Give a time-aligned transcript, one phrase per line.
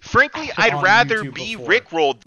[0.00, 1.68] Frankly, I'd rather YouTube be before.
[1.68, 2.22] rickrolled.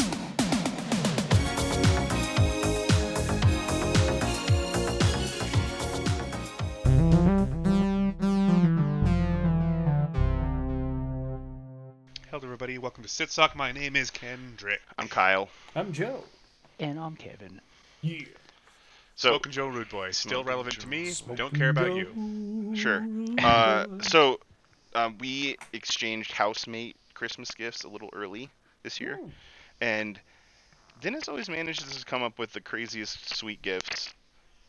[12.30, 12.78] Hello, everybody.
[12.78, 13.56] Welcome to Sitsock.
[13.56, 14.82] My name is Kendrick.
[14.98, 15.50] I'm Kyle.
[15.76, 16.24] I'm Joe.
[16.80, 17.60] And I'm Kevin.
[18.02, 18.22] Yeah.
[19.16, 20.12] So Smoking Joe Rude Boy.
[20.12, 20.82] Still relevant Joe.
[20.82, 21.06] to me.
[21.10, 21.96] Smoking Don't care about Joe.
[21.96, 22.76] you.
[22.76, 23.06] sure.
[23.44, 24.40] Uh, so
[24.94, 28.50] um, we exchanged housemate Christmas gifts a little early
[28.82, 29.20] this year,
[29.82, 30.18] and
[31.02, 34.14] Dennis always manages to come up with the craziest sweet gifts.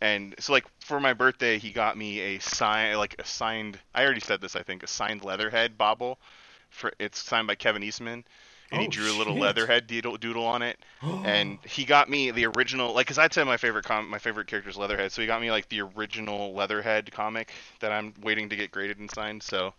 [0.00, 3.78] And so, like for my birthday, he got me a sign, like a signed.
[3.95, 6.18] I already said this, I think, a signed Leatherhead bobble.
[6.70, 8.24] For it's signed by Kevin Eastman,
[8.73, 9.42] and he Oh, drew a little shit.
[9.42, 10.78] Leatherhead doodle, doodle on it.
[11.24, 14.46] and he got me the original like because i'd say my favorite com- my favorite
[14.46, 18.48] character is leatherhead so he got me like the original leatherhead comic that i'm waiting
[18.48, 19.74] to get graded and signed so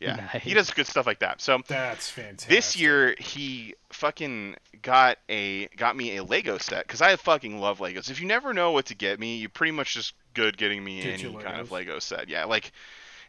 [0.00, 2.48] yeah he does good stuff like that so That's fantastic.
[2.48, 7.78] this year he fucking got a got me a lego set because i fucking love
[7.78, 10.84] legos if you never know what to get me you're pretty much just good getting
[10.84, 12.70] me Get any kind of lego set yeah like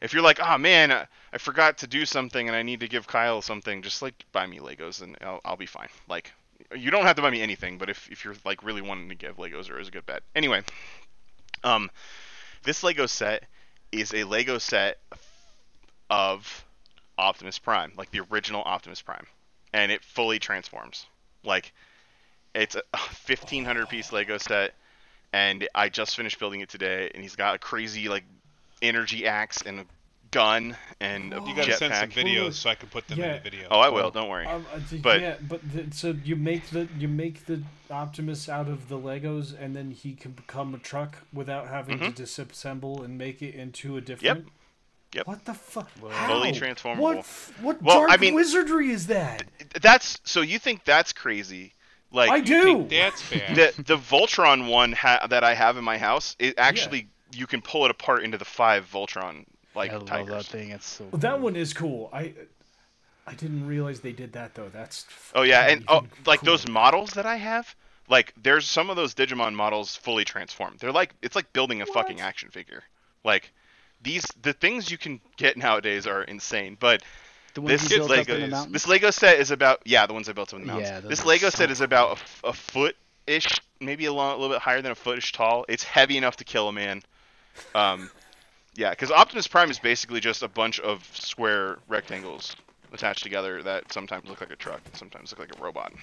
[0.02, 2.88] if you're like, oh man, I I forgot to do something and I need to
[2.88, 5.89] give Kyle something, just like buy me Legos and I'll, I'll be fine.
[6.07, 6.31] Like,
[6.75, 9.16] you don't have to buy me anything, but if, if you're like really wanting to
[9.16, 10.23] give Legos, or is a good bet.
[10.35, 10.61] Anyway,
[11.63, 11.89] um,
[12.63, 13.44] this Lego set
[13.91, 14.97] is a Lego set
[16.09, 16.65] of
[17.17, 19.25] Optimus Prime, like the original Optimus Prime,
[19.73, 21.05] and it fully transforms.
[21.43, 21.71] Like,
[22.55, 24.73] it's a 1500 piece Lego set,
[25.33, 28.23] and I just finished building it today, and he's got a crazy like
[28.81, 29.85] energy axe and a
[30.31, 32.13] gun and a You You gotta send some jetpack.
[32.25, 33.67] videos so I can put them in the video.
[33.71, 34.11] Oh, I will.
[34.11, 34.45] Don't worry.
[34.45, 38.47] Um, uh, th- But- yeah, but th- so you make the you make the Optimus
[38.47, 43.03] out of the Legos, and then he can become a truck without having to disassemble
[43.03, 44.39] and make it into a different.
[44.41, 44.49] Mm-hmm.
[45.13, 45.25] Yep.
[45.27, 45.89] What the fuck?
[46.27, 47.03] Fully transformable.
[47.03, 47.25] What?
[47.61, 49.43] What Well, dark I mean- wizardry is that?
[49.81, 51.73] That's so you think that's crazy?
[52.11, 52.88] Like I do.
[52.89, 53.55] That's bad.
[53.55, 57.61] the the Voltron one ha- that I have in my house, it actually you can
[57.61, 59.45] pull it apart into the five Voltron
[59.75, 60.47] like I love tigers.
[60.47, 60.69] that thing.
[60.72, 61.06] It's so.
[61.11, 61.39] Well, that cool.
[61.39, 62.09] one is cool.
[62.13, 62.34] I
[63.28, 64.69] I didn't realize they did that though.
[64.69, 65.05] That's
[65.35, 66.51] Oh yeah, and oh, even like cooler.
[66.53, 67.75] those models that I have,
[68.09, 70.79] like there's some of those Digimon models fully transformed.
[70.79, 72.84] They're like it's like building a fucking action figure.
[73.23, 73.51] Like
[74.01, 76.77] these the things you can get nowadays are insane.
[76.79, 77.03] But
[77.55, 80.33] this Lego up in the is- this Lego set is about yeah the ones I
[80.33, 80.89] built up in the mountains.
[80.89, 82.95] Yeah, this Lego so set is about a foot
[83.27, 83.47] ish,
[83.79, 85.65] maybe a, long, a little bit higher than a footish tall.
[85.69, 87.01] It's heavy enough to kill a man.
[87.75, 88.09] Um,
[88.75, 92.55] yeah, because Optimus Prime is basically just a bunch of square rectangles
[92.91, 95.93] attached together that sometimes look like a truck and sometimes look like a robot.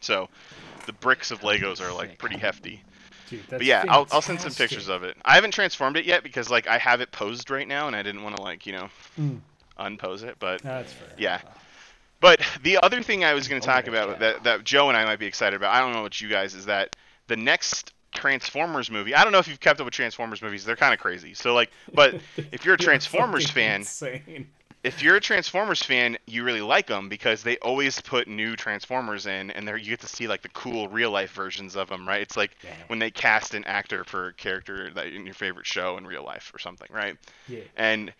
[0.00, 0.28] So
[0.86, 2.82] the bricks of Legos are like pretty hefty.
[3.30, 5.16] Dude, But yeah, I'll, I'll send some pictures of it.
[5.24, 8.02] I haven't transformed it yet because like I have it posed right now and I
[8.02, 9.40] didn't want to like you know Mm.
[9.78, 10.36] unpose it.
[10.38, 10.62] But
[11.16, 11.40] yeah.
[12.20, 14.14] But the other thing I was going to talk about yeah.
[14.16, 16.54] that, that Joe and I might be excited about, I don't know what you guys,
[16.54, 16.94] is that
[17.28, 20.76] the next Transformers movie, I don't know if you've kept up with Transformers movies, they're
[20.76, 21.32] kind of crazy.
[21.32, 22.16] So, like, but
[22.52, 24.48] if you're a Transformers fan, insane.
[24.82, 29.26] If you're a Transformers fan, you really like them because they always put new Transformers
[29.26, 32.08] in, and there you get to see like the cool real life versions of them,
[32.08, 32.22] right?
[32.22, 32.70] It's like Yeah.
[32.86, 36.24] when they cast an actor for a character that in your favorite show in real
[36.24, 37.16] life or something, right?
[37.46, 37.60] Yeah.
[37.76, 38.12] And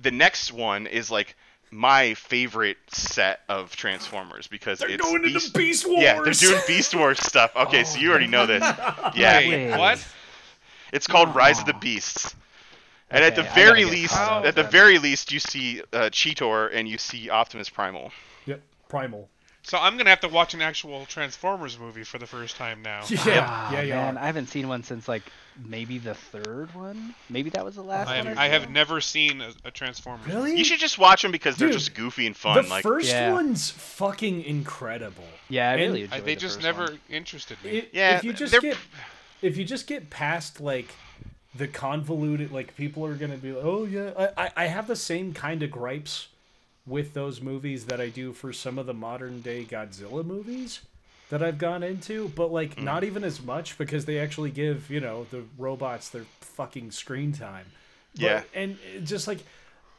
[0.00, 1.34] the next one is like
[1.72, 6.02] my favorite set of Transformers because They're it's going into Beast- Beast Wars.
[6.02, 7.50] Yeah, they're doing Beast Wars stuff.
[7.56, 8.62] Okay, so you already know this.
[9.16, 9.76] Yeah, Wait, Wait.
[9.78, 10.06] what?
[10.92, 12.36] it's called Rise of the Beasts.
[13.10, 16.70] And at the very least, caught up at the very least, you see uh, Cheetor
[16.74, 18.10] and you see Optimus Primal.
[18.46, 18.60] Yep.
[18.88, 19.28] Primal.
[19.62, 23.02] So I'm gonna have to watch an actual Transformers movie for the first time now.
[23.10, 23.44] Yeah.
[23.48, 23.80] Ah, yeah.
[23.82, 23.96] Yeah.
[23.96, 25.22] man, I haven't seen one since like
[25.64, 27.14] maybe the third one.
[27.28, 28.26] Maybe that was the last I, one.
[28.26, 30.24] have, I I have never seen a, a Transformers.
[30.26, 30.36] movie.
[30.38, 30.56] Really?
[30.58, 32.62] You should just watch them because they're just goofy and fun.
[32.62, 33.32] the like, first Yeah.
[33.32, 35.24] one's fucking incredible.
[35.48, 37.00] Yeah, I and really I, enjoyed they the just first never one.
[37.08, 37.70] interested me.
[37.70, 38.76] It, Yeah, if you just they're- get
[39.42, 40.88] if you just get past like
[41.58, 44.30] the convoluted like people are gonna be like oh yeah.
[44.36, 46.28] I, I- have the same kind of gripes
[46.86, 50.80] with those movies that i do for some of the modern day godzilla movies
[51.30, 52.82] that i've gone into but like mm.
[52.84, 56.24] not even as much because they actually give you know the robots their
[56.56, 57.66] fucking screen time.
[58.14, 58.42] But- Yeah.
[58.54, 59.40] and it just like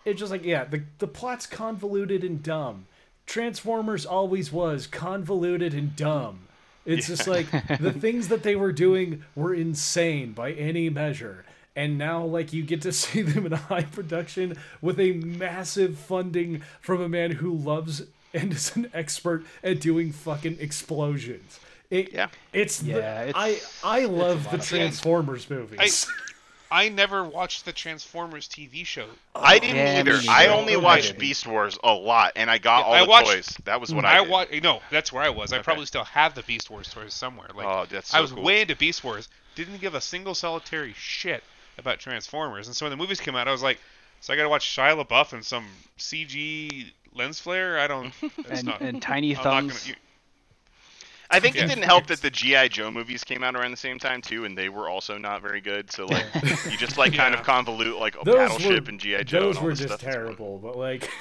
[0.05, 2.87] it's just like yeah the, the plot's convoluted and dumb.
[3.25, 6.39] Transformers always was convoluted and dumb.
[6.85, 11.43] It's just like the things that they were doing were insane by any measure
[11.77, 15.97] and now like you get to see them in a high production with a massive
[15.97, 18.03] funding from a man who loves
[18.33, 21.59] and is an expert at doing fucking explosions
[21.89, 22.27] it, Yeah.
[22.51, 24.59] it's Yeah, the, it's- i i love the of fun.
[24.59, 26.05] transformers movies
[26.69, 29.05] I never watched the Transformers TV show.
[29.33, 30.19] Oh, I didn't Yeah, either.
[30.29, 30.83] I only Okay.
[30.83, 33.57] watched Beast Wars a lot, and I got Yeah, all I the watched- toys.
[33.63, 34.63] That was what I, I did.
[34.63, 35.53] No, that's where I was.
[35.53, 37.47] I probably still have the Beast Wars toys somewhere.
[37.55, 38.43] Like, Oh, that's I was cool.
[38.43, 39.29] way into Beast Wars.
[39.55, 41.41] Didn't give a single solitary shit
[41.77, 42.67] about Transformers.
[42.67, 43.79] And so when the movies came out, I was like,
[44.21, 45.65] so I got to watch Shia LaBeouf and some
[45.99, 47.79] CG lens flare.
[47.79, 48.13] I don't.
[48.49, 48.81] And, not.
[48.81, 49.87] and tiny I'm not gonna, thumbs.
[49.87, 49.95] you-
[51.29, 51.65] I think Yeah.
[51.65, 54.45] it didn't help that the GI Joe movies came out around the same time too,
[54.45, 55.91] and they were also not very good.
[55.91, 56.23] So like,
[56.71, 57.41] you just like kind Yeah.
[57.41, 59.41] of convolute like a Those battleship were and GI Joe.
[59.41, 60.13] those and all were this just stuff.
[60.13, 61.09] Terrible, but like.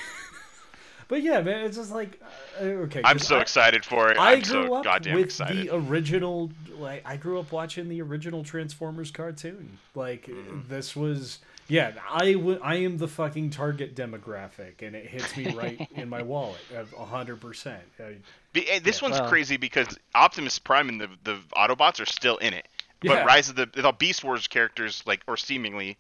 [1.08, 2.20] But yeah, man, it's just like
[2.60, 3.00] uh, okay.
[3.04, 4.18] I'm so I- excited for it.
[4.18, 5.68] I I'm grew so up goddamn with excited.
[5.68, 6.50] the original.
[6.78, 9.78] Like I grew up watching the original Transformers cartoon.
[9.94, 10.60] Like Mm-hmm.
[10.68, 11.38] this was.
[11.68, 16.08] Yeah, I w- I am the fucking target demographic, and it hits me right in
[16.08, 16.60] my wallet,
[16.96, 17.82] a hundred percent.
[17.98, 18.04] Uh,
[18.52, 22.36] Be- eh, This one's Well- crazy because Optimus Prime and the the Autobots are still
[22.36, 22.68] in it,
[23.00, 23.24] but Yeah.
[23.24, 25.96] Rise of the the Beast Wars characters, like or seemingly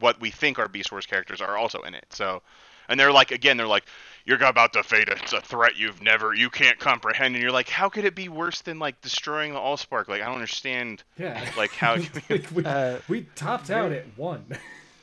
[0.00, 2.04] what we think are Beast Wars characters, are also in it.
[2.10, 2.42] So,
[2.88, 3.86] and they're like again, they're like,
[4.26, 7.68] you're about to face it's a threat you've never, you can't comprehend, and you're like,
[7.68, 10.08] how could it be worse than like destroying the Allspark?
[10.08, 11.02] Like I don't understand.
[11.18, 11.96] Yeah, Like how?
[12.28, 14.44] Like, we, Uh, we topped out at one.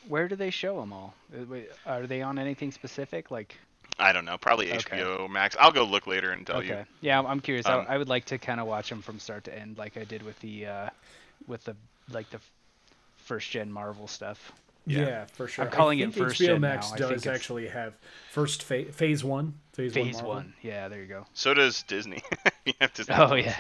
[0.10, 1.14] Where do they show them all?
[1.34, 1.46] Uh,
[1.86, 3.32] Are they on anything specific?
[3.32, 3.58] Like,
[3.98, 4.38] I don't know.
[4.38, 4.98] Probably Okay.
[5.00, 5.56] HBO Max.
[5.58, 6.86] I'll go look later and tell okay, you.
[7.02, 7.66] yeah, I'm- I'm curious.
[7.66, 9.96] Um, I, I would like to kind of watch them from start to end, like
[9.96, 10.90] I did with the, uh,
[11.48, 11.76] with the
[12.12, 12.40] like the
[13.18, 14.52] first gen Marvel stuff.
[14.86, 15.26] Yeah, Yeah.
[15.26, 15.66] for sure.
[15.66, 16.98] I'm calling I it think first HBO gen Max now.
[17.10, 17.94] Does actually have
[18.32, 19.54] first fa- phase one.
[19.74, 20.26] Phase, Phase one.
[20.28, 20.54] one.
[20.62, 21.26] Yeah, there you go.
[21.34, 22.22] So does Disney.
[22.94, 23.46] Disney Oh Plus.
[23.46, 23.56] yeah.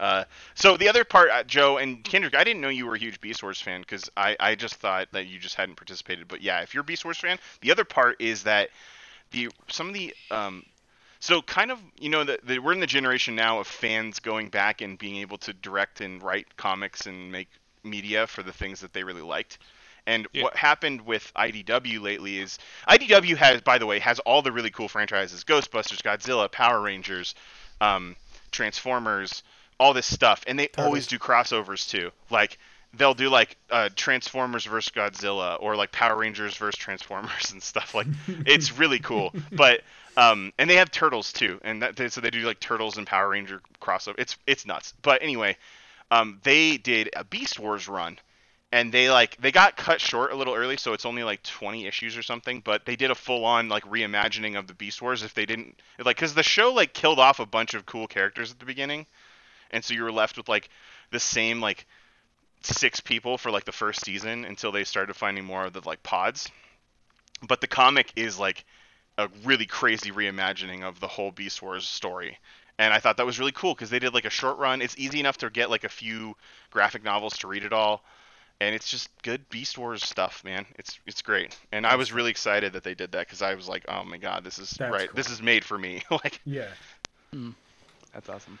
[0.00, 0.24] Uh,
[0.54, 3.20] so the other part, uh, Joe and Kendrick, I didn't know you were a huge
[3.20, 6.26] Beast Wars fan because I, I just thought that you just hadn't participated.
[6.26, 8.70] But yeah, if you're a Beast Wars fan, the other part is that
[9.30, 10.64] the some of the um,
[11.20, 14.48] so kind of you know that that we're in the generation now of fans going
[14.48, 17.48] back and being able to direct and write comics and make
[17.84, 19.58] media for the things that they really liked.
[20.06, 20.42] And Yeah.
[20.44, 22.58] what happened with IDW lately is
[22.88, 27.34] IDW has, by the way, has all the really cool franchises: Ghostbusters, Godzilla, Power Rangers,
[27.80, 28.16] um,
[28.50, 29.42] Transformers,
[29.78, 32.10] all this stuff, and they always do crossovers too.
[32.30, 32.58] Like
[32.94, 37.94] they'll do like uh, Transformers versus Godzilla, or like Power Rangers versus Transformers and stuff.
[37.94, 38.08] Like
[38.44, 39.34] it's really cool.
[39.52, 39.82] But
[40.16, 43.28] um, and they have turtles too, and that, so they do like turtles and Power
[43.28, 44.14] Ranger crossover.
[44.18, 44.94] It's it's nuts.
[45.02, 45.56] But anyway,
[46.10, 48.18] um, they did a Beast Wars run
[48.72, 51.86] and they like they got cut short a little early so it's only like 20
[51.86, 55.22] issues or something but they did a full on like reimagining of the beast wars
[55.22, 58.50] if they didn't like because the show like killed off a bunch of cool characters
[58.50, 59.06] at the beginning
[59.72, 60.68] and so you were left with like
[61.10, 61.86] the same like
[62.62, 66.02] six people for like the first season until they started finding more of the like
[66.02, 66.48] pods.
[67.46, 68.64] But the comic is like
[69.18, 72.38] a really crazy reimagining of the whole beast wars story
[72.78, 74.80] and i thought that was really cool because they did like a short run.
[74.80, 76.34] It's easy enough to get like a few
[76.70, 78.02] graphic novels to read it all
[78.66, 80.66] and it's just good Beast Wars stuff, man.
[80.78, 83.68] It's it's great, and I was really excited that they did that because I was
[83.68, 85.08] like, oh my god, this is That's right.
[85.08, 85.16] cool.
[85.16, 86.02] This is made for me.
[86.10, 86.68] like, Yeah.
[88.12, 88.58] That's awesome.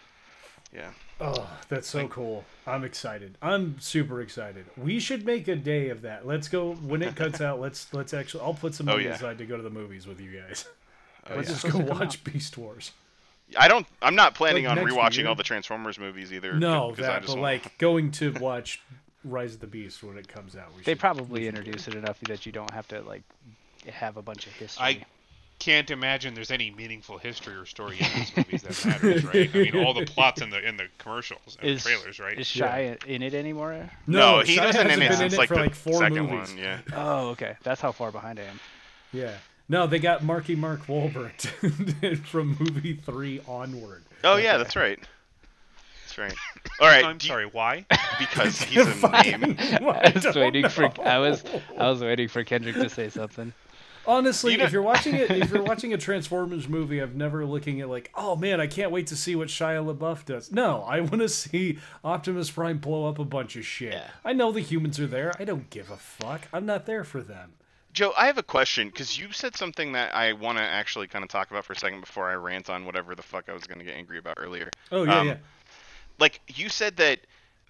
[0.74, 0.90] yeah,
[1.20, 2.44] Oh, that's so cool.
[2.66, 3.36] I'm excited.
[3.42, 4.64] I'm super excited.
[4.76, 6.26] We should make a day of that.
[6.26, 7.60] Let's go when it cuts out.
[7.60, 8.44] Let's let's actually.
[8.44, 9.14] I'll put some Oh, money yeah.
[9.14, 10.64] aside to go to the movies with you guys.
[11.30, 11.54] Oh, let's yeah.
[11.58, 12.92] just go watch Beast Wars.
[13.58, 13.86] I don't.
[14.00, 15.28] I'm not planning Like on rewatching year?
[15.28, 16.54] all the Transformers movies either.
[16.54, 18.80] No, 'cause I just but wanna- like going to watch
[19.24, 20.68] Rise of the Beast when it comes out.
[20.76, 23.22] We They should- probably introduce it enough that you don't have to like
[23.92, 24.84] have a bunch of history.
[24.84, 25.04] I
[25.58, 29.48] can't imagine there's any meaningful history or story in these movies that matters, right?
[29.54, 32.36] I mean, all the plots in the in the commercials and is trailers, right?
[32.38, 33.88] Is Shy in it anymore?
[34.08, 35.60] no, No, he Shia wasn't in hasn't it been since in it like for the
[35.60, 36.48] like four second movies.
[36.50, 36.58] one.
[36.58, 36.78] Yeah.
[36.94, 37.54] Oh, okay.
[37.62, 38.58] That's how far behind I am.
[39.12, 39.34] Yeah.
[39.68, 41.40] No, they got Marky Mark Wahlberg
[42.26, 44.02] from movie three onward.
[44.24, 44.98] Oh yeah, that's right.
[46.16, 46.70] That's right.
[46.80, 47.04] All right.
[47.04, 47.86] I'm do you- sorry, why?
[48.18, 49.56] because he's a name.
[49.58, 51.44] I was waiting for I was
[51.78, 53.52] I was waiting for Kendrick to say something.
[54.04, 57.46] Honestly, You know- if you're watching it, if you're watching a Transformers movie, I've never
[57.46, 60.50] looking at like, oh man, I can't wait to see what Shia LaBeouf does.
[60.50, 63.92] No, I want to see Optimus Prime blow up a bunch of shit.
[63.94, 64.10] Yeah.
[64.24, 65.32] I know the humans are there.
[65.38, 66.48] I don't give a fuck.
[66.52, 67.52] I'm not there for them.
[67.92, 71.22] Joe, I have a question because you said something that I want to actually kind
[71.22, 73.66] of talk about for a second before I rant on whatever the fuck I was
[73.66, 74.70] going to get angry about earlier.
[74.90, 75.36] Oh yeah, Um, yeah.
[76.22, 77.18] Like you said that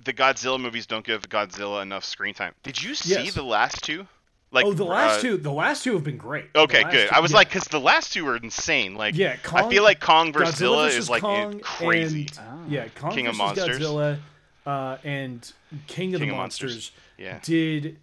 [0.05, 2.55] the Godzilla movies don't give Godzilla enough screen time.
[2.63, 3.35] Did you see Yes.
[3.35, 4.07] the last two?
[4.51, 6.45] Like oh, the last uh, two, the last two have been great.
[6.55, 7.09] Okay, good.
[7.09, 7.39] two- I was yeah.
[7.39, 8.95] like, because the last two were insane.
[8.95, 12.29] Like, Yeah, I feel like Kong versus Godzilla versus is like Kong crazy.
[12.37, 12.65] and- Oh.
[12.69, 13.79] Yeah, Kong King of versus Monsters.
[13.79, 14.19] Godzilla
[14.67, 15.53] uh, and
[15.87, 16.73] King of King the of Monsters.
[16.73, 17.39] Monsters, Yeah.
[17.43, 17.97] did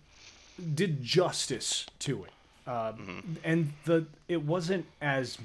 [0.74, 2.32] did justice to it.
[2.68, 3.34] Um, Mm-hmm.
[3.44, 5.38] And the it wasn't as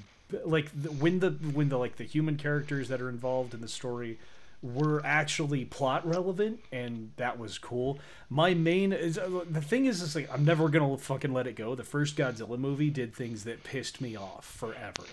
[0.44, 3.68] like the, when the when the like the human characters that are involved in the
[3.68, 4.18] story
[4.64, 7.98] were actually plot relevant, and that was cool.
[8.30, 11.54] My main is uh, the thing is, is like I'm never gonna fucking let it
[11.54, 11.74] go.
[11.74, 15.04] The first Godzilla movie did things that pissed me off forever.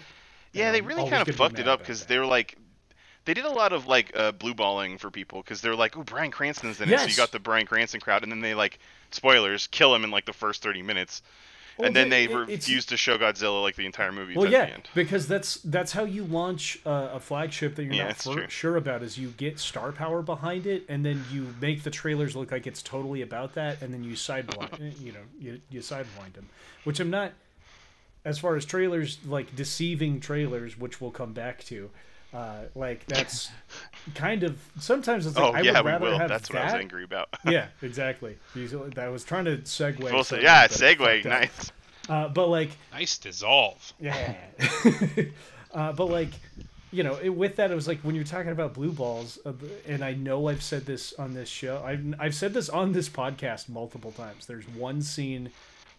[0.53, 2.57] Yeah, And they really kind of fucked it up because they were like,
[3.25, 6.03] they did a lot of like uh, blue balling for people because they're like, oh,
[6.03, 8.79] Bryan Cranston's in it, so you got the Bryan Cranston crowd, and then they like,
[9.11, 11.21] spoilers, kill him in like the first 30 minutes,
[11.81, 14.35] Well, and then the- they it- it's- refuse to show Godzilla like the entire movie.
[14.35, 18.17] Well, yeah, because that's that's how you launch uh, a flagship that you're Yeah, not
[18.17, 19.03] for, sure about.
[19.03, 22.65] Is you get star power behind it, and then you make the trailers look like
[22.67, 26.47] it's totally about that, and then you sidewind, you know, you you sidewind them.
[26.83, 27.33] Which I'm not,
[28.23, 31.89] as far as trailers like deceiving trailers, which we'll come back to.
[32.33, 33.49] Uh, like that's
[34.15, 36.17] kind of sometimes it's like Oh I yeah, would we rather will.
[36.17, 36.53] have That's that.
[36.55, 37.27] what I was angry about.
[37.45, 38.37] yeah, exactly.
[38.55, 39.99] Usually- I was trying to segue.
[39.99, 41.31] We'll say, yeah, but segue, fucked up.
[41.41, 41.71] nice.
[42.09, 43.93] Uh, but like Nice dissolve.
[43.99, 44.35] yeah.
[45.73, 46.29] uh, but like,
[46.91, 49.53] you know, it, with that, it was like when you're talking about blue balls, uh,
[49.87, 51.81] and I know I've said this on this show.
[51.85, 54.45] I've I've said this on this podcast multiple times.
[54.45, 55.51] There's one scene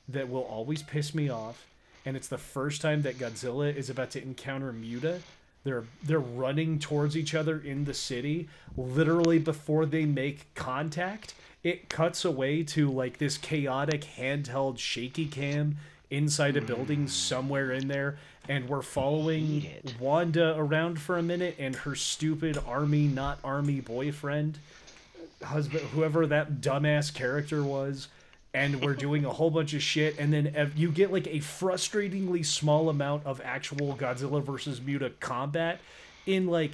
[0.09, 1.67] that will always piss me off,
[2.05, 5.21] and it's the first time that Godzilla is about to encounter MUTO.
[5.65, 11.35] They're they're running towards each other in the city, literally before they make contact.
[11.63, 15.77] It cuts away to like this chaotic handheld shaky cam
[16.11, 16.67] inside a mm.
[16.67, 19.67] building somewhere in there, and we're following
[20.01, 24.59] Wanda around for a minute and her stupid army not army boyfriend
[25.45, 28.09] husband, whoever that dumbass character was,
[28.55, 32.45] and we're doing a whole bunch of shit, and then you get like a frustratingly
[32.45, 35.81] small amount of actual Godzilla versus MUTO combat
[36.27, 36.73] in like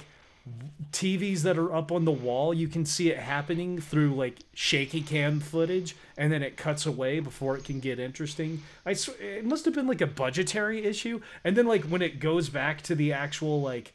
[0.91, 2.53] TVs that are up on the wall.
[2.53, 7.21] You can see it happening through like shaky cam footage, and then it cuts away
[7.21, 8.61] before it can get interesting.
[8.85, 12.19] I sw- it must have been like a budgetary issue, and then like when it
[12.19, 13.93] goes back to the actual like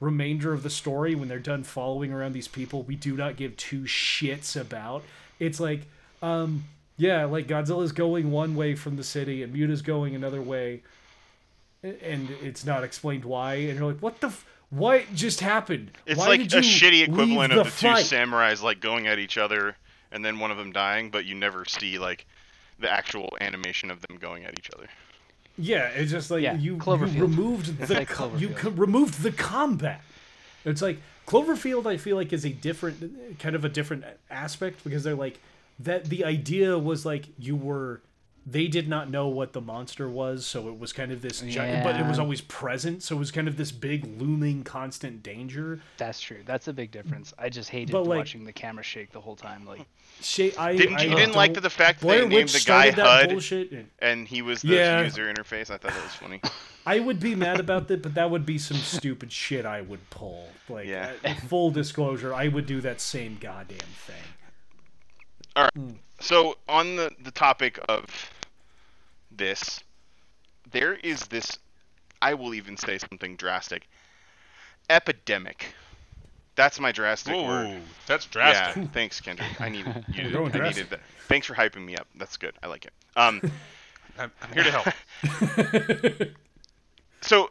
[0.00, 3.54] remainder of the story when they're done following around these people we do not give
[3.58, 5.04] two shits about
[5.38, 5.82] it's like
[6.22, 6.64] um
[7.00, 10.82] yeah like godzilla's going one way from the city and MUTO's going another way
[11.82, 16.18] and it's not explained why and you're like what the f- what just happened It's
[16.18, 19.18] Why like did a you shitty leave equivalent of the two samurais like going at
[19.18, 19.76] each other
[20.12, 22.26] and then one of them dying, but you never see like
[22.78, 24.88] the actual animation of them going at each other.
[25.58, 29.32] Yeah, it's just like Yeah, you, you removed the like co- you co- removed the
[29.32, 30.02] combat.
[30.64, 31.86] It's like Cloverfield.
[31.86, 35.38] I feel like is a different kind of a different aspect because they're like
[35.84, 36.06] that.
[36.06, 38.02] The idea was like you were.
[38.46, 41.84] They did not know what the monster was, so it was kind of this giant,
[41.84, 43.02] but it was always present.
[43.02, 45.80] So it was kind of this big looming, constant danger.
[45.98, 46.38] That's true.
[46.46, 47.34] That's a big difference.
[47.38, 49.66] I just hated But, like- watching the camera shake the whole time.
[49.66, 49.82] Like,
[50.22, 52.44] Shay, I, Didn't I you- you didn't like don't- the fact that Blair they named
[52.44, 53.72] Witch the guy started HUD?
[53.72, 55.02] and- And he was the Yeah.
[55.02, 55.70] user interface.
[55.70, 56.40] I thought that was funny.
[56.86, 60.08] I would be mad about that, but that would be some stupid shit I would
[60.08, 60.48] pull.
[60.68, 61.12] Like, Yeah.
[61.24, 64.16] uh, full disclosure, I would do that same goddamn thing.
[66.20, 68.30] So on the the topic of
[69.30, 69.80] this,
[70.70, 71.58] there is this.
[72.22, 73.88] I will even say something drastic.
[74.90, 75.74] Epidemic.
[76.56, 77.80] That's my drastic word.
[78.06, 78.82] That's drastic.
[78.82, 79.60] Yeah, thanks, Kendrick.
[79.60, 80.24] I needed you.
[80.24, 80.62] I drastic.
[80.62, 81.00] needed that.
[81.28, 82.06] Thanks for hyping me up.
[82.16, 82.54] That's good.
[82.62, 82.92] I like it.
[83.16, 83.40] Um,
[84.18, 86.28] I'm, I'm here to help.
[87.22, 87.50] so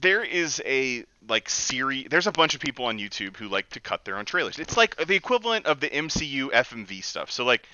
[0.00, 2.06] there is a like series.
[2.10, 4.58] There's a bunch of people on YouTube who like to cut their own trailers.
[4.58, 7.30] It's like the equivalent of the MCU FMV stuff.
[7.30, 7.66] So like,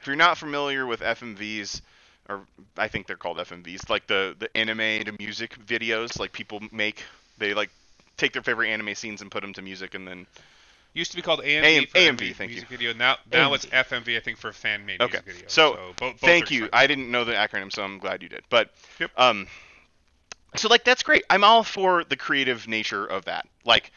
[0.00, 1.80] if you're not familiar with FMVs,
[2.28, 2.40] or
[2.76, 7.02] I think they're called FMVs, like the the anime to music videos, like people make.
[7.38, 7.70] They like
[8.16, 10.26] take their favorite anime scenes and put them to music, and then
[10.94, 11.64] Used to be called AMV.
[11.64, 12.76] AM for AMV, MV thank music you.
[12.76, 12.92] video.
[12.92, 13.54] Now, now AMV.
[13.54, 14.16] it's FMV.
[14.16, 15.12] I think for fan made Okay.
[15.12, 15.48] music video.
[15.48, 16.62] So, both, both thank you.
[16.62, 16.70] fine.
[16.74, 18.42] I didn't know the acronym, so I'm glad you did.
[18.50, 18.70] But
[19.00, 19.10] Yep.
[19.16, 19.46] um,
[20.56, 21.24] so like that's great.
[21.30, 23.46] I'm all for the creative nature of that.
[23.64, 23.92] Like,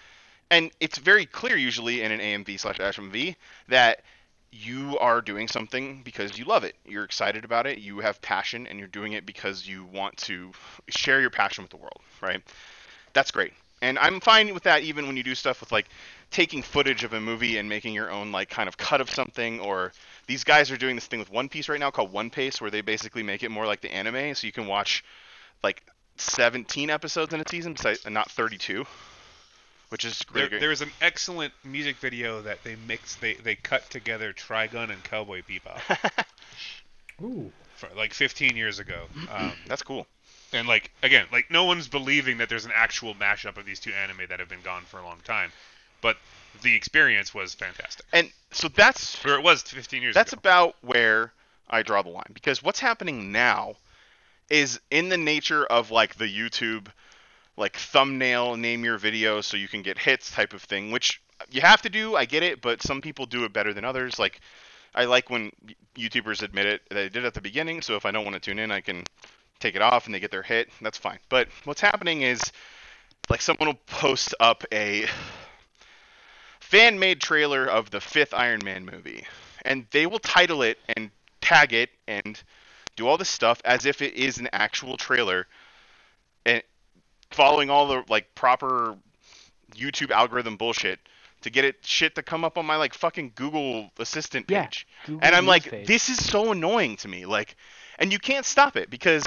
[0.50, 3.36] and it's very clear usually in an AMV slash FMV
[3.68, 4.04] that
[4.52, 6.76] you are doing something because you love it.
[6.86, 7.80] You're excited about it.
[7.80, 10.52] You have passion, and you're doing it because you want to
[10.88, 12.02] share your passion with the world.
[12.22, 12.42] Right?
[13.14, 13.54] That's great.
[13.82, 15.88] And I'm fine with that even when you do stuff with like
[16.32, 19.60] taking footage of a movie and making your own like kind of cut of something
[19.60, 19.92] or
[20.28, 22.72] these guys are doing this thing with One Piece right now called One Pace where
[22.72, 25.04] they basically make it more like the anime so you can watch
[25.62, 25.84] like
[26.18, 28.86] 17 episodes in a season besides and not 32
[29.90, 30.60] which is really great.
[30.60, 33.22] there was an excellent music video that they mixed.
[33.22, 36.26] They they cut together Trigun and Cowboy Bebop
[37.22, 37.52] Ooh.
[37.76, 39.04] for like 15 years ago.
[39.32, 40.08] Um, That's cool.
[40.52, 43.92] and like again, like no one's believing that there's an actual mashup of these two
[43.94, 45.52] anime that have been gone for a long time,
[46.02, 46.18] but
[46.64, 48.06] the experience was fantastic.
[48.12, 50.40] And so that's Or it was 15 years that's ago.
[50.40, 51.32] about where
[51.70, 53.76] I draw the line because what's happening now
[54.50, 56.88] is in the nature of like the YouTube
[57.58, 61.22] like thumbnail name your video so you can get hits type of thing which
[61.52, 62.16] you have to do.
[62.16, 64.20] I get it, but some people do it better than others.
[64.20, 64.40] Like
[64.94, 65.52] I like when
[65.96, 66.82] YouTubers admit it.
[66.90, 68.82] They did it at the beginning, so if I don't want to tune in, I
[68.82, 69.04] can
[69.60, 70.70] take it off and they get their hit.
[70.82, 71.20] That's fine.
[71.30, 72.42] But what's happening is
[73.30, 75.06] like someone will post up a
[76.60, 79.26] fan made trailer of the fifth Iron Man movie,
[79.64, 81.12] and they will title it and
[81.42, 82.42] tag it and
[82.96, 85.48] do all this stuff as if it is an actual trailer,
[86.46, 86.64] and
[87.32, 88.98] following all the like proper
[89.76, 91.00] YouTube algorithm bullshit
[91.42, 94.88] to get it shit to come up on my like fucking Google Assistant Yeah, page.
[95.04, 95.88] Google and I'm like, page.
[95.88, 97.26] this is so annoying to me.
[97.26, 97.56] Like,
[98.00, 99.26] and you can't stop it because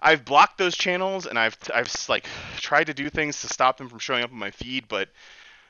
[0.00, 2.26] I've blocked those channels and I've I've like
[2.58, 5.08] tried to do things to stop them from showing up on my feed, but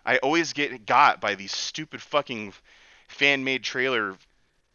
[0.05, 2.53] I always get got by these stupid fucking
[3.09, 4.17] fan made trailer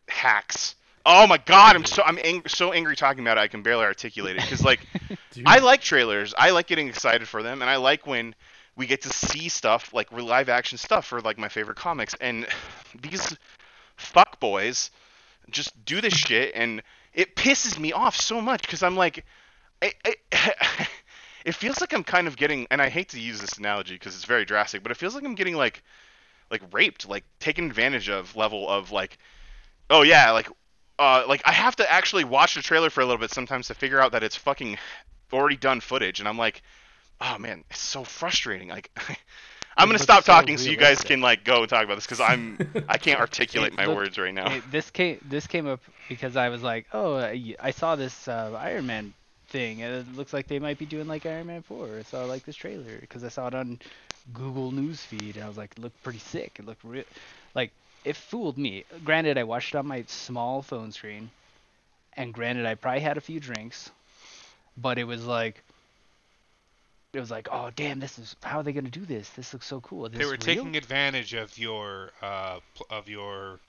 [0.08, 0.76] hacks.
[1.06, 3.42] Oh my god, I'm so I'm ang- so angry talking about it.
[3.42, 4.82] I can barely articulate it because like
[5.46, 6.34] I like trailers.
[6.38, 8.36] I like getting excited for them, and I like when
[8.76, 12.14] we get to see stuff like live action stuff for like my favorite comics.
[12.22, 12.48] And
[13.02, 13.36] these
[13.96, 14.92] fuck boys
[15.50, 16.82] just do this shit, and
[17.14, 19.26] it pisses me off so much because I'm like,
[19.82, 20.16] I, I,
[21.46, 24.16] it feels like I'm kind of getting, and I hate to use this analogy because
[24.16, 25.84] it's very drastic, but it feels like I'm getting like
[26.52, 29.18] like raped, like taken advantage of level of like,
[29.90, 30.48] oh yeah, like.
[31.02, 33.74] Uh, like I have to actually watch the trailer for a little bit sometimes to
[33.74, 34.78] figure out that it's fucking
[35.34, 36.62] already done footage, and I'm like,
[37.20, 38.70] oh man, it's so frustrating.
[38.70, 38.92] Like,
[39.78, 42.06] I'm gonna stop so talking so you guys can like go and talk about this
[42.06, 44.54] because I'm I can't articulate It my looked- words right now.
[44.54, 48.28] It- this came this came up because I was like, oh, I, I saw this
[48.28, 49.14] uh, Iron Man
[49.48, 52.04] thing, and it looks like they might be doing like Iron Man 4.
[52.04, 53.80] So I like this trailer because I saw it on
[54.34, 56.58] Google News feed, and I was like, it looked pretty sick.
[56.60, 57.06] It looked real,
[57.56, 57.72] like
[58.06, 58.86] it fooled me.
[59.04, 61.30] Granted, I watched it on my small phone screen,
[62.18, 63.90] and granted, I probably had a few drinks,
[64.78, 65.64] but it was like.
[67.14, 69.30] It was like, oh damn, this is how are they gonna do this?
[69.32, 70.06] This looks so cool.
[70.06, 70.38] Is They were real?
[70.40, 73.60] taking advantage of your uh, of your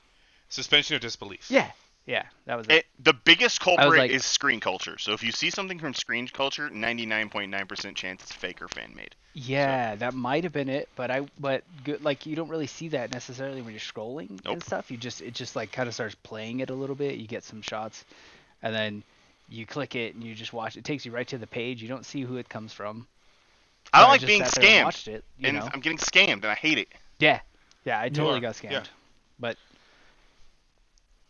[0.48, 1.50] suspension of disbelief.
[1.50, 1.68] Yeah,
[2.06, 2.72] yeah, that was it.
[2.72, 4.98] It, the biggest culprit like- is screen culture.
[4.98, 9.14] So if you see something from screen culture, 99.9% chance it's fake or fan made.
[9.34, 12.88] Yeah, that might have been it, but I but good like you don't really see
[12.88, 14.90] that necessarily when you're scrolling and stuff.
[14.90, 17.14] You just it just like kind of starts playing it a little bit.
[17.14, 18.04] You get some shots,
[18.62, 19.02] and then
[19.48, 20.76] you click it and you just watch.
[20.76, 21.80] It takes you right to the page.
[21.80, 23.06] You don't see who it comes from.
[23.92, 25.68] I don't So like just being sat there and scammed, Watched it, you and know.
[25.72, 26.88] I'm getting scammed, and I hate it.
[27.18, 27.40] Yeah,
[27.86, 28.72] yeah, I totally got scammed.
[28.72, 28.84] yeah.
[29.38, 29.56] But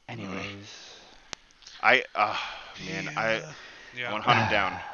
[0.09, 0.99] anyways,
[1.83, 2.37] I, uh,
[2.87, 3.43] man, I,
[3.97, 4.13] Yeah.
[4.13, 4.81] Want to hunt him down.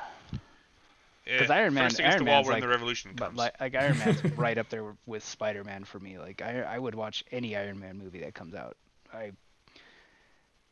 [1.25, 3.37] Because Iron Man- First against Iron the wall Man's like- the revolution but comes.
[3.38, 6.18] like, like Iron Man's right up there with Spider Man for me.
[6.18, 8.79] Like I I would watch any Iron Man movie that comes out.
[9.12, 9.33] I.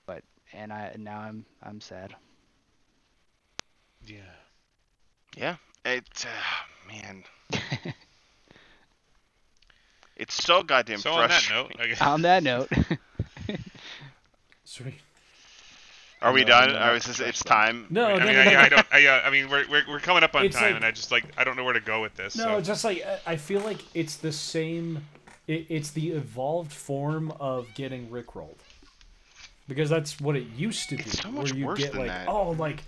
[0.06, 0.22] But
[0.54, 2.14] and I now I'm I'm sad.
[4.06, 4.20] yeah.
[5.36, 7.22] Yeah, it, uh, man,
[10.16, 11.68] it's so goddamn So on that frustrating.
[11.78, 12.68] note, I guess, On that note,
[14.66, 14.94] Sweet.
[16.20, 16.68] Are we No, done?
[16.72, 17.86] no, Or no, is this, no, it's time?
[17.88, 18.58] No, I mean, no, I, no.
[18.58, 18.86] I don't.
[18.90, 20.90] I, uh, I mean, we're, we're, we're coming up on It's time, like- and I
[20.90, 22.36] just like I don't know where to go with this.
[22.36, 22.60] No, so.
[22.62, 25.02] just like I- I feel like it's the same.
[25.46, 28.58] It, it's the evolved form of getting rickrolled,
[29.68, 31.02] because that's what it used to be.
[31.02, 32.28] It's so much where you worse get than like, that.
[32.28, 32.82] oh, like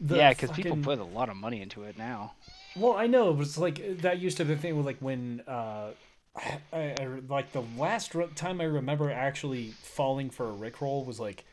[0.00, 2.34] the yeah, because people put a lot of money into it now.
[2.76, 5.42] Well, I know, but it's like that used to be the thing with like when
[5.48, 5.90] uh,
[6.34, 11.44] I, I like the last time I remember actually falling for a rickroll was like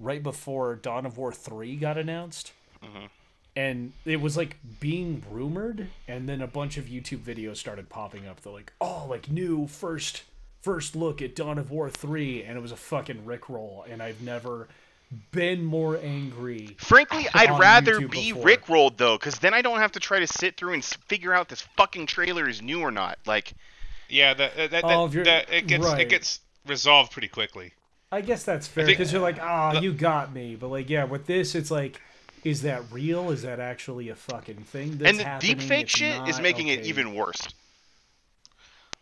[0.00, 3.06] right before Dawn of War three got announced, mm-hmm.
[3.54, 8.26] and it was like being rumored, and then a bunch of YouTube videos started popping
[8.26, 8.40] up.
[8.40, 10.22] They're like, oh, like new first
[10.62, 14.22] first look at Dawn of War three, and it was a fucking rickroll, and I've
[14.22, 14.68] never
[15.30, 16.74] been more angry.
[16.78, 18.46] Frankly, I'd rather YouTube be before.
[18.46, 21.50] rickrolled though, because then I don't have to try to sit through and figure out
[21.50, 23.18] this fucking trailer is new or not.
[23.26, 23.52] Like,
[24.12, 26.00] yeah, that that, that, Oh, that it gets right.
[26.00, 27.72] it gets resolved pretty quickly.
[28.12, 30.54] I guess that's fair because you're like, ah, the- you got me.
[30.54, 32.00] But like, yeah, with this, it's like,
[32.44, 33.30] is that real?
[33.30, 34.98] Is that actually a fucking thing?
[34.98, 35.56] That's and the happening?
[35.56, 36.42] deepfake It's shit is not?
[36.42, 37.40] making it even worse.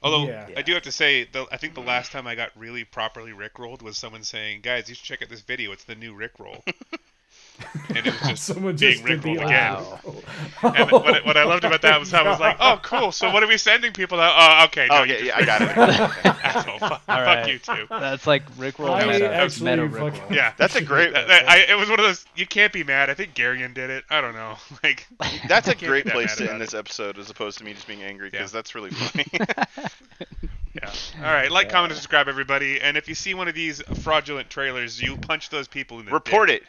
[0.03, 0.49] Although Yeah.
[0.57, 3.33] I do have to say, the, I think the last time I got really properly
[3.33, 5.73] rickrolled was someone saying, "Guys, you should check out this video.
[5.73, 6.63] It's the new rickroll."
[7.89, 9.75] and it was just Someone being just did the again.
[9.75, 10.01] wow.
[10.63, 13.13] And what, I- what I loved about that was I was like, "Oh, cool.
[13.13, 14.33] So what are we sending people now?
[14.37, 14.89] Oh, okay.
[14.91, 15.69] Oh, no, Oh yeah, yeah, I got it.
[16.45, 16.79] asshole.
[16.79, 17.49] Fuck, fuck right.
[17.53, 17.87] you too.
[17.89, 19.21] That's like Rickroll I meta.
[19.29, 20.31] That's meta Rickroll.
[20.31, 21.13] Yeah, That's a great.
[21.13, 22.25] That- that- I, it was one of those.
[22.37, 23.09] You can't be mad.
[23.11, 24.05] I think Garion did it.
[24.11, 24.57] I don't know.
[24.83, 25.07] Like
[25.49, 26.67] That's a great that place to about end it.
[26.67, 28.59] this episode, as opposed to me just being angry, because Yeah.
[28.59, 29.27] that's really funny.
[30.75, 30.91] Yeah.
[31.19, 31.51] All right.
[31.51, 32.81] Like, comment, and subscribe, everybody.
[32.81, 36.13] And if you see one of these fraudulent trailers, you punch those people in the
[36.13, 36.63] Report dick.
[36.63, 36.69] it.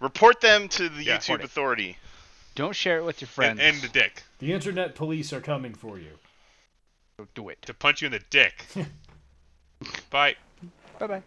[0.00, 1.96] Report them to the Yeah, YouTube authority.
[2.54, 3.60] Don't share it with your friends.
[3.60, 4.22] And, and the dick.
[4.38, 6.18] The internet police are coming for you.
[7.16, 7.60] So do it.
[7.62, 8.66] to punch you in the dick.
[10.10, 10.36] Bye.
[10.98, 11.22] Bye bye.